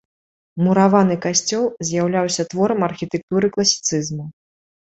[0.67, 4.25] Мураваны касцёл з'яўляўся творам архітэктуры класіцызму.